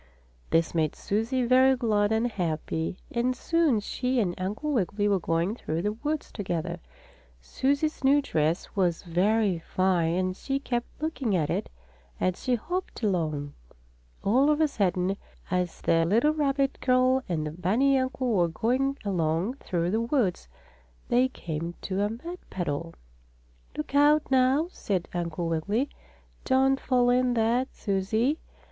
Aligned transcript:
This 0.49 0.73
made 0.73 0.95
Susie 0.95 1.43
very 1.43 1.75
glad 1.75 2.11
and 2.11 2.25
happy, 2.25 2.97
and 3.11 3.35
soon 3.35 3.79
she 3.79 4.19
and 4.19 4.33
Uncle 4.41 4.73
Wiggily 4.73 5.07
were 5.07 5.19
going 5.19 5.53
through 5.55 5.83
the 5.83 5.91
woods 5.93 6.31
together. 6.31 6.79
Susie's 7.39 8.03
new 8.03 8.19
dress 8.19 8.75
was 8.75 9.03
very 9.03 9.59
fine 9.59 10.13
and 10.15 10.35
she 10.35 10.57
kept 10.57 10.87
looking 11.03 11.35
at 11.35 11.51
it 11.51 11.69
as 12.19 12.41
she 12.41 12.55
hopped 12.55 13.03
along. 13.03 13.53
All 14.23 14.49
of 14.49 14.59
a 14.59 14.67
sudden, 14.67 15.17
as 15.51 15.81
the 15.81 16.03
little 16.03 16.33
rabbit 16.33 16.79
girl 16.81 17.21
and 17.29 17.45
the 17.45 17.51
bunny 17.51 17.95
uncle 17.99 18.33
were 18.33 18.47
going 18.47 18.97
along 19.05 19.57
through 19.57 19.91
the 19.91 20.01
woods, 20.01 20.47
they 21.09 21.27
came 21.27 21.75
to 21.83 22.01
a 22.01 22.09
mud 22.09 22.39
puddle. 22.49 22.95
"Look 23.77 23.93
out, 23.93 24.31
now!" 24.31 24.67
said 24.71 25.07
Uncle 25.13 25.47
Wiggily. 25.47 25.89
"Don't 26.43 26.79
fall 26.79 27.11
in 27.11 27.35
that, 27.35 27.75
Susie." 27.75 28.39